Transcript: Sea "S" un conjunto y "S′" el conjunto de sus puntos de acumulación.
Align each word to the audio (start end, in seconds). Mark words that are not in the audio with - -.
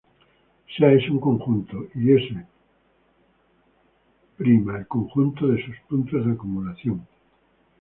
Sea 0.73 0.93
"S" 0.99 1.11
un 1.11 1.19
conjunto 1.19 1.85
y 1.93 2.09
"S′" 2.13 2.35
el 4.39 4.87
conjunto 4.87 5.45
de 5.45 5.63
sus 5.63 5.75
puntos 5.87 6.25
de 6.25 6.31
acumulación. 6.31 7.05